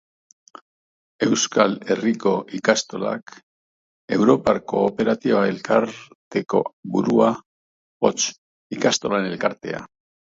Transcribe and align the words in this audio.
Euskal 1.25 1.75
Herriko 1.95 2.31
Ikastolak 2.59 3.35
europar 4.17 4.61
kooperatiba-elkarteko 4.73 6.63
burua, 6.97 7.31
hots, 8.07 8.29
Ikastolen 8.79 9.33
Elkartekoa. 9.33 9.89